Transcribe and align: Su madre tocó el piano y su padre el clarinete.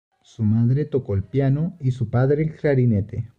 Su 0.23 0.41
madre 0.41 0.85
tocó 0.85 1.13
el 1.13 1.21
piano 1.23 1.77
y 1.79 1.91
su 1.91 2.09
padre 2.09 2.41
el 2.41 2.55
clarinete. 2.55 3.29